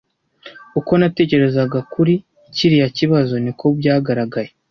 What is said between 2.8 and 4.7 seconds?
kibazo, niko byagaragaye.